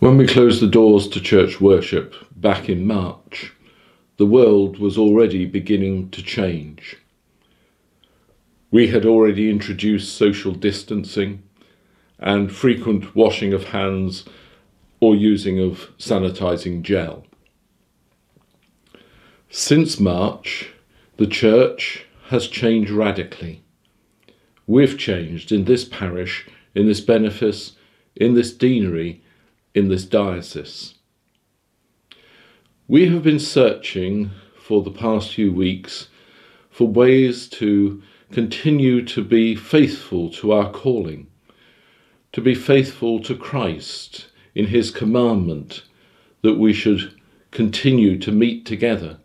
When 0.00 0.16
we 0.16 0.26
closed 0.26 0.62
the 0.62 0.66
doors 0.66 1.06
to 1.08 1.20
church 1.20 1.60
worship 1.60 2.14
back 2.34 2.70
in 2.70 2.86
March, 2.86 3.52
the 4.16 4.24
world 4.24 4.78
was 4.78 4.96
already 4.96 5.44
beginning 5.44 6.08
to 6.12 6.22
change. 6.22 6.96
We 8.70 8.86
had 8.86 9.04
already 9.04 9.50
introduced 9.50 10.16
social 10.16 10.52
distancing 10.52 11.42
and 12.18 12.50
frequent 12.50 13.14
washing 13.14 13.52
of 13.52 13.64
hands 13.64 14.24
or 15.00 15.14
using 15.14 15.60
of 15.60 15.90
sanitizing 15.98 16.80
gel. 16.80 17.26
Since 19.50 20.00
March, 20.00 20.70
the 21.18 21.26
church 21.26 22.06
has 22.28 22.48
changed 22.48 22.90
radically. 22.90 23.62
We've 24.66 24.96
changed 24.96 25.52
in 25.52 25.66
this 25.66 25.84
parish, 25.84 26.48
in 26.74 26.86
this 26.86 27.02
benefice, 27.02 27.72
in 28.16 28.32
this 28.32 28.50
deanery, 28.50 29.22
in 29.74 29.88
this 29.88 30.04
diocese. 30.04 30.94
We 32.88 33.08
have 33.08 33.22
been 33.22 33.38
searching 33.38 34.30
for 34.60 34.82
the 34.82 34.90
past 34.90 35.32
few 35.32 35.52
weeks 35.52 36.08
for 36.70 36.88
ways 36.88 37.48
to 37.48 38.02
continue 38.32 39.04
to 39.04 39.22
be 39.22 39.54
faithful 39.54 40.30
to 40.30 40.52
our 40.52 40.70
calling, 40.70 41.26
to 42.32 42.40
be 42.40 42.54
faithful 42.54 43.20
to 43.22 43.36
Christ 43.36 44.26
in 44.54 44.66
his 44.66 44.90
commandment 44.90 45.84
that 46.42 46.54
we 46.54 46.72
should 46.72 47.20
continue 47.50 48.18
to 48.18 48.32
meet 48.32 48.64
together, 48.64 49.18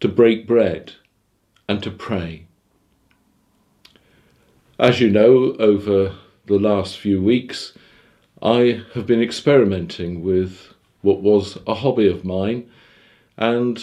to 0.00 0.08
break 0.08 0.46
bread, 0.46 0.92
and 1.68 1.82
to 1.82 1.90
pray. 1.90 2.46
As 4.78 5.00
you 5.00 5.10
know, 5.10 5.54
over 5.58 6.14
the 6.46 6.58
last 6.58 6.98
few 6.98 7.22
weeks, 7.22 7.74
I 8.42 8.82
have 8.94 9.06
been 9.06 9.20
experimenting 9.20 10.22
with 10.22 10.72
what 11.02 11.20
was 11.20 11.58
a 11.66 11.74
hobby 11.74 12.08
of 12.08 12.24
mine 12.24 12.70
and 13.36 13.82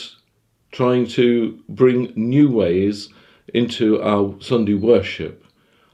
trying 0.72 1.06
to 1.10 1.64
bring 1.70 2.12
new 2.16 2.50
ways 2.50 3.10
into 3.54 4.02
our 4.02 4.36
Sunday 4.40 4.74
worship 4.74 5.46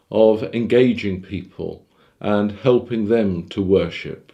of 0.09 0.43
engaging 0.55 1.21
people 1.21 1.85
and 2.21 2.53
helping 2.53 3.09
them 3.09 3.49
to 3.49 3.61
worship. 3.61 4.31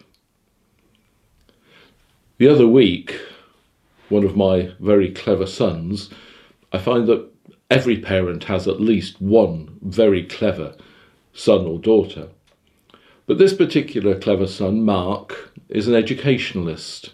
The 2.37 2.49
other 2.49 2.67
week, 2.67 3.19
one 4.09 4.23
of 4.23 4.37
my 4.37 4.73
very 4.79 5.11
clever 5.11 5.47
sons, 5.47 6.11
I 6.71 6.77
find 6.77 7.07
that 7.07 7.27
every 7.71 7.97
parent 7.97 8.43
has 8.43 8.67
at 8.67 8.79
least 8.79 9.19
one 9.19 9.79
very 9.81 10.23
clever 10.23 10.75
son 11.33 11.65
or 11.65 11.79
daughter. 11.79 12.29
But 13.29 13.37
this 13.37 13.53
particular 13.53 14.19
clever 14.19 14.47
son, 14.47 14.83
Mark, 14.83 15.53
is 15.69 15.87
an 15.87 15.93
educationalist 15.93 17.11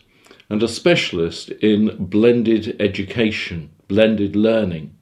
and 0.50 0.64
a 0.64 0.68
specialist 0.70 1.50
in 1.50 2.06
blended 2.06 2.82
education, 2.82 3.72
blended 3.90 4.34
learning. 4.34 4.96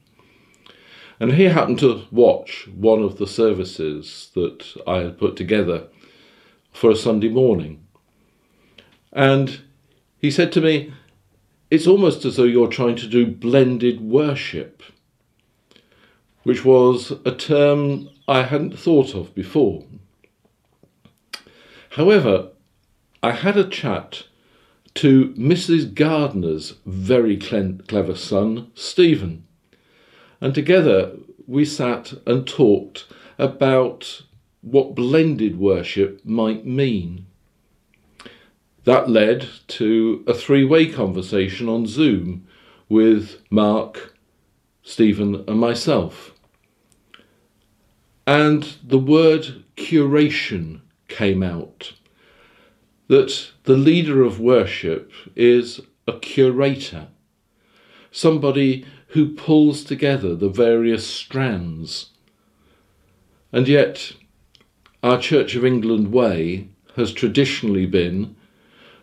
And 1.19 1.33
he 1.33 1.43
happened 1.43 1.77
to 1.81 2.05
watch 2.09 2.67
one 2.73 3.03
of 3.03 3.19
the 3.19 3.27
services 3.27 4.31
that 4.33 4.65
I 4.87 5.01
had 5.01 5.19
put 5.19 5.35
together 5.35 5.85
for 6.71 6.89
a 6.89 6.95
Sunday 6.95 7.29
morning. 7.29 7.85
And 9.11 9.61
he 10.17 10.31
said 10.31 10.51
to 10.53 10.61
me, 10.61 10.95
It's 11.69 11.85
almost 11.85 12.25
as 12.25 12.37
though 12.37 12.43
you're 12.43 12.67
trying 12.67 12.95
to 12.95 13.07
do 13.07 13.27
blended 13.27 14.01
worship, 14.01 14.81
which 16.41 16.65
was 16.65 17.11
a 17.23 17.31
term 17.31 18.09
I 18.27 18.41
hadn't 18.41 18.79
thought 18.79 19.13
of 19.13 19.35
before. 19.35 19.83
However, 21.93 22.49
I 23.21 23.31
had 23.31 23.57
a 23.57 23.67
chat 23.67 24.23
to 24.95 25.33
Mrs. 25.37 25.93
Gardner's 25.93 26.75
very 26.85 27.37
clever 27.37 28.15
son, 28.15 28.71
Stephen 28.75 29.43
and 30.43 30.53
together 30.53 31.13
we 31.47 31.63
sat 31.63 32.13
and 32.27 32.45
talked 32.45 33.05
about 33.37 34.23
what 34.59 34.93
blended 34.93 35.57
worship 35.57 36.19
might 36.25 36.65
mean. 36.65 37.25
That 38.83 39.09
led 39.09 39.47
to 39.69 40.21
a 40.27 40.33
three 40.33 40.65
way 40.65 40.87
conversation 40.87 41.69
on 41.69 41.87
Zoom 41.87 42.45
with 42.89 43.37
Mark, 43.49 44.17
Stephen, 44.81 45.45
and 45.47 45.61
myself. 45.61 46.33
And 48.27 48.75
the 48.83 48.99
word 48.99 49.63
curation 49.77 50.81
came 51.13 51.43
out 51.43 51.93
that 53.07 53.51
the 53.63 53.77
leader 53.77 54.23
of 54.23 54.39
worship 54.39 55.11
is 55.35 55.81
a 56.07 56.19
curator, 56.19 57.07
somebody 58.11 58.85
who 59.09 59.33
pulls 59.35 59.83
together 59.83 60.35
the 60.35 60.49
various 60.49 61.05
strands. 61.05 62.09
And 63.51 63.67
yet, 63.67 64.13
our 65.03 65.19
Church 65.19 65.55
of 65.55 65.63
England 65.63 66.11
way 66.11 66.69
has 66.95 67.13
traditionally 67.13 67.85
been 67.85 68.35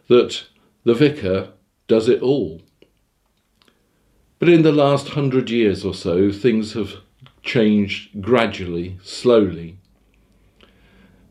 that 0.09 0.45
the 0.85 0.95
vicar 0.95 1.51
does 1.87 2.09
it 2.09 2.23
all. 2.23 2.63
But 4.39 4.49
in 4.49 4.63
the 4.63 4.73
last 4.73 5.11
hundred 5.11 5.51
years 5.51 5.85
or 5.85 5.95
so, 5.95 6.33
things 6.33 6.73
have 6.73 6.95
changed 7.43 8.21
gradually, 8.21 8.99
slowly. 9.03 9.77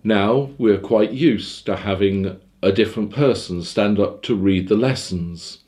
Now 0.03 0.51
we're 0.57 0.79
quite 0.79 1.11
used 1.11 1.65
to 1.65 1.75
having 1.75 2.39
a 2.61 2.71
different 2.71 3.11
person 3.11 3.63
stand 3.63 3.99
up 3.99 4.21
to 4.23 4.35
read 4.35 4.67
the 4.67 4.75
lessons. 4.75 5.59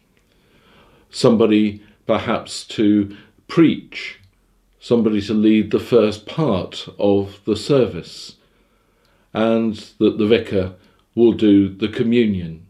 Somebody 1.10 1.84
perhaps 2.06 2.64
to 2.66 3.16
preach, 3.48 4.20
somebody 4.80 5.22
to 5.22 5.34
lead 5.34 5.72
the 5.72 5.80
first 5.80 6.26
part 6.26 6.88
of 6.98 7.42
the 7.46 7.56
service, 7.56 8.38
and 9.34 9.76
that 10.00 10.18
the 10.18 10.28
vicar 10.28 10.76
will 11.16 11.34
do 11.34 11.68
the 11.70 11.90
communion. 11.90 12.66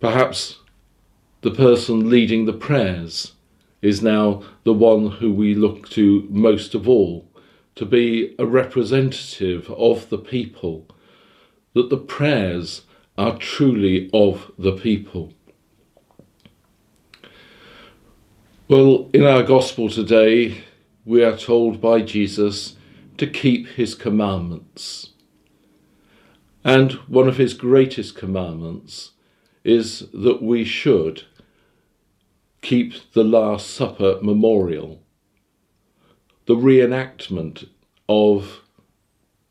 Perhaps 0.00 0.60
the 1.40 1.50
person 1.50 2.08
leading 2.10 2.44
the 2.44 2.52
prayers 2.52 3.32
is 3.82 4.02
now 4.02 4.42
the 4.64 4.72
one 4.72 5.10
who 5.10 5.32
we 5.32 5.54
look 5.54 5.88
to 5.90 6.26
most 6.30 6.74
of 6.74 6.88
all, 6.88 7.28
to 7.76 7.86
be 7.86 8.34
a 8.38 8.46
representative 8.46 9.70
of 9.70 10.08
the 10.08 10.18
people, 10.18 10.86
that 11.74 11.90
the 11.90 11.96
prayers 11.96 12.82
are 13.16 13.36
truly 13.38 14.10
of 14.12 14.50
the 14.58 14.72
people. 14.72 15.32
Well, 18.68 19.08
in 19.12 19.22
our 19.22 19.42
gospel 19.42 19.88
today, 19.88 20.64
we 21.04 21.22
are 21.22 21.36
told 21.36 21.80
by 21.80 22.00
Jesus 22.00 22.76
to 23.16 23.26
keep 23.26 23.68
his 23.68 23.94
commandments. 23.94 25.12
And 26.64 26.92
one 27.08 27.28
of 27.28 27.36
his 27.36 27.54
greatest 27.54 28.16
commandments 28.16 29.12
is 29.62 30.08
that 30.12 30.42
we 30.42 30.64
should 30.64 31.24
keep 32.60 33.12
the 33.12 33.22
Last 33.22 33.70
Supper 33.70 34.18
memorial, 34.20 35.00
the 36.46 36.56
reenactment 36.56 37.68
of 38.08 38.62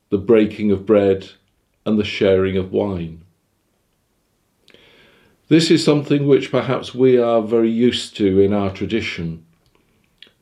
the 0.09 0.17
breaking 0.17 0.72
of 0.72 0.85
bread 0.85 1.29
and 1.85 2.00
the 2.00 2.06
sharing 2.06 2.57
of 2.57 2.72
wine. 2.72 3.22
This 5.47 5.69
is 5.69 5.83
something 5.83 6.25
which 6.25 6.51
perhaps 6.51 6.95
we 6.95 7.17
are 7.17 7.41
very 7.41 7.69
used 7.69 8.16
to 8.17 8.39
in 8.39 8.53
our 8.53 8.72
tradition, 8.72 9.45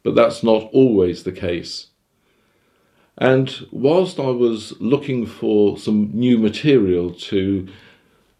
but 0.03 0.15
that's 0.15 0.43
not 0.43 0.69
always 0.71 1.23
the 1.23 1.31
case. 1.31 1.87
And 3.17 3.67
whilst 3.71 4.19
I 4.19 4.29
was 4.29 4.79
looking 4.79 5.25
for 5.25 5.77
some 5.77 6.11
new 6.13 6.37
material 6.37 7.11
to 7.11 7.67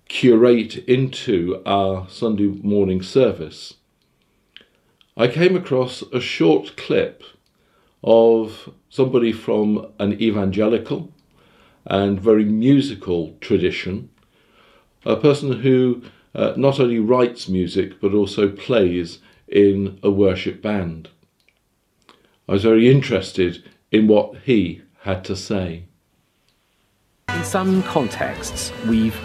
curate 0.08 0.78
into 0.88 1.62
our 1.66 2.08
Sunday 2.10 2.48
morning 2.48 3.02
service, 3.02 3.76
I 5.18 5.28
came 5.28 5.56
across 5.56 6.02
a 6.14 6.22
short 6.22 6.76
clip 6.78 7.24
of 8.04 8.70
somebody 8.90 9.32
from 9.32 9.92
an 10.00 10.22
evangelical 10.22 11.12
and 11.86 12.20
very 12.20 12.46
musical 12.46 13.36
tradition, 13.40 14.10
a 15.06 15.16
person 15.16 15.62
who 15.62 16.02
uh, 16.36 16.54
not 16.58 16.80
only 16.80 17.00
writes 17.00 17.48
music 17.48 18.00
but 18.02 18.14
also 18.14 18.50
plays 18.50 19.20
in 19.48 20.00
a 20.04 20.10
worship 20.10 20.62
band. 20.62 21.10
I 22.48 22.54
was 22.54 22.64
very 22.64 22.90
interested 22.90 23.64
in 23.92 24.08
what 24.08 24.36
he 24.44 24.82
had 25.02 25.24
to 25.26 25.36
say. 25.36 25.86
In 27.30 27.44
some 27.44 27.84
contexts, 27.84 28.72
we've 28.88 29.18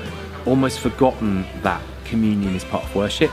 almost 0.47 0.81
forgotten 0.81 1.45
that 1.63 1.83
communion 2.05 2.55
is 2.55 2.65
part 2.65 2.85
of 2.85 2.95
worship. 2.95 3.31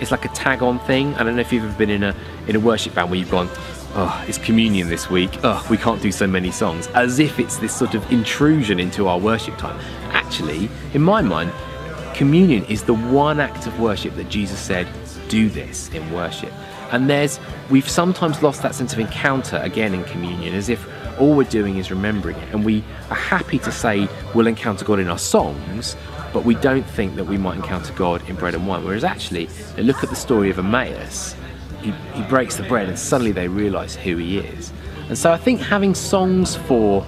It's 0.00 0.10
like 0.10 0.24
a 0.24 0.28
tag 0.28 0.62
on 0.62 0.78
thing. 0.80 1.14
I 1.14 1.22
don't 1.22 1.36
know 1.36 1.40
if 1.40 1.52
you've 1.52 1.64
ever 1.64 1.78
been 1.78 1.90
in 1.90 2.02
a 2.02 2.14
in 2.48 2.56
a 2.56 2.60
worship 2.60 2.94
band 2.94 3.10
where 3.10 3.18
you've 3.18 3.30
gone, 3.30 3.48
oh, 3.94 4.24
it's 4.28 4.38
communion 4.38 4.88
this 4.88 5.10
week. 5.10 5.30
Oh, 5.42 5.66
we 5.70 5.76
can't 5.76 6.00
do 6.00 6.12
so 6.12 6.26
many 6.26 6.50
songs. 6.50 6.86
As 6.88 7.18
if 7.18 7.38
it's 7.38 7.56
this 7.58 7.74
sort 7.74 7.94
of 7.94 8.10
intrusion 8.12 8.80
into 8.80 9.08
our 9.08 9.18
worship 9.18 9.56
time 9.58 9.78
actually, 10.10 10.70
in 10.94 11.02
my 11.02 11.22
mind, 11.22 11.52
communion 12.14 12.64
is 12.66 12.84
the 12.84 12.94
one 12.94 13.40
act 13.40 13.66
of 13.66 13.80
worship 13.80 14.14
that 14.14 14.28
Jesus 14.28 14.60
said, 14.60 14.86
do 15.28 15.48
this 15.48 15.88
in 15.90 16.12
worship. 16.12 16.52
And 16.92 17.08
there's, 17.08 17.38
we've 17.70 17.88
sometimes 17.88 18.42
lost 18.42 18.62
that 18.62 18.74
sense 18.74 18.92
of 18.92 18.98
encounter 18.98 19.56
again 19.58 19.94
in 19.94 20.04
communion, 20.04 20.54
as 20.54 20.68
if 20.68 20.86
all 21.20 21.34
we're 21.34 21.44
doing 21.44 21.78
is 21.78 21.90
remembering 21.90 22.36
it. 22.36 22.52
And 22.52 22.64
we 22.64 22.84
are 23.10 23.16
happy 23.16 23.58
to 23.60 23.72
say 23.72 24.08
we'll 24.34 24.46
encounter 24.46 24.84
God 24.84 24.98
in 25.00 25.08
our 25.08 25.18
songs, 25.18 25.96
but 26.32 26.44
we 26.44 26.54
don't 26.56 26.86
think 26.86 27.16
that 27.16 27.24
we 27.24 27.38
might 27.38 27.56
encounter 27.56 27.92
God 27.94 28.28
in 28.28 28.36
bread 28.36 28.54
and 28.54 28.66
wine. 28.66 28.84
Whereas 28.84 29.04
actually, 29.04 29.48
look 29.78 30.02
at 30.02 30.10
the 30.10 30.16
story 30.16 30.50
of 30.50 30.58
Emmaus. 30.58 31.34
He, 31.82 31.92
he 32.14 32.22
breaks 32.24 32.56
the 32.56 32.62
bread 32.64 32.88
and 32.88 32.98
suddenly 32.98 33.32
they 33.32 33.48
realize 33.48 33.96
who 33.96 34.16
he 34.16 34.38
is. 34.38 34.72
And 35.08 35.18
so 35.18 35.32
I 35.32 35.36
think 35.38 35.60
having 35.60 35.94
songs 35.94 36.56
for 36.56 37.06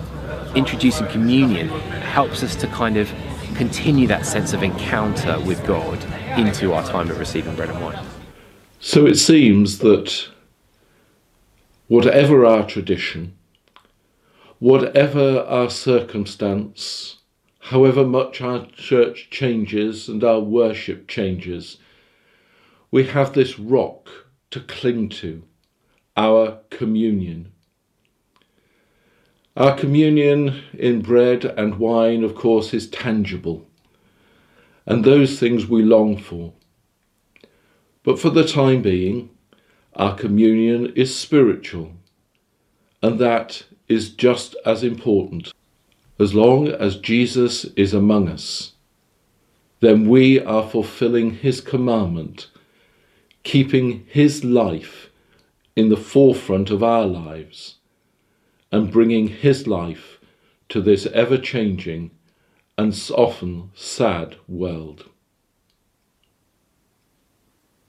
introducing 0.55 1.07
communion 1.09 1.69
helps 1.69 2.43
us 2.43 2.57
to 2.57 2.67
kind 2.67 2.97
of 2.97 3.13
continue 3.55 4.07
that 4.09 4.27
sense 4.27 4.53
of 4.53 4.63
encounter 4.63 5.39
with 5.41 5.65
God 5.67 6.03
into 6.39 6.73
our 6.73 6.83
time 6.85 7.11
of 7.11 7.19
receiving 7.19 7.55
bread 7.55 7.71
and 7.71 7.81
wine. 7.81 8.05
So 8.81 9.07
it 9.07 9.17
seems 9.17 9.79
that 9.79 10.29
whatever 11.89 12.45
our 12.45 12.67
tradition, 12.67 13.37
whatever 14.59 15.41
our 15.43 15.71
circumstance, 15.71 17.19
however 17.61 18.05
much 18.05 18.41
our 18.41 18.67
church 18.67 19.29
changes 19.31 20.09
and 20.09 20.25
our 20.25 20.41
worship 20.41 21.07
changes, 21.07 21.79
we 22.91 23.05
have 23.05 23.33
this 23.33 23.59
rock 23.59 24.09
to 24.53 24.61
cling 24.61 25.09
to, 25.09 25.43
our 26.17 26.61
communion. 26.71 27.53
Our 29.57 29.77
communion 29.77 30.63
in 30.73 31.03
bread 31.03 31.45
and 31.45 31.79
wine, 31.79 32.23
of 32.25 32.35
course, 32.35 32.73
is 32.73 32.89
tangible, 32.89 33.67
and 34.87 35.05
those 35.05 35.39
things 35.39 35.67
we 35.67 35.83
long 35.83 36.17
for. 36.17 36.53
But 38.03 38.19
for 38.19 38.31
the 38.31 38.47
time 38.47 38.83
being, 38.83 39.31
our 39.95 40.15
communion 40.15 40.93
is 40.95 41.15
spiritual, 41.15 41.93
and 43.03 43.19
that 43.19 43.65
is 43.89 44.11
just 44.11 44.57
as 44.65 44.83
important. 44.83 45.53
As 46.19 46.35
long 46.35 46.69
as 46.69 46.97
Jesus 46.97 47.65
is 47.77 47.93
among 47.93 48.29
us, 48.29 48.73
then 49.81 50.09
we 50.09 50.41
are 50.41 50.69
fulfilling 50.69 51.33
his 51.33 51.61
commandment, 51.61 52.49
keeping 53.43 54.07
his 54.09 54.45
life 54.45 55.11
in 55.75 55.89
the 55.89 55.97
forefront 55.97 56.71
of 56.71 56.83
our 56.83 57.07
lives 57.07 57.77
and 58.71 58.91
bringing 58.91 59.29
his 59.29 59.67
life 59.67 60.19
to 60.69 60.81
this 60.81 61.07
ever 61.07 61.37
changing 61.37 62.11
and 62.79 63.11
often 63.15 63.71
sad 63.75 64.37
world. 64.49 65.09